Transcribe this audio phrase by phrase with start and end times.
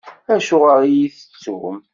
[0.33, 1.77] Acuɣeṛ i iyi-tettum?